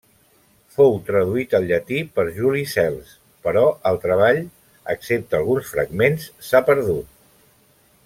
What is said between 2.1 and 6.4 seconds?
per Juli Cels, però el treball, excepte alguns fragments,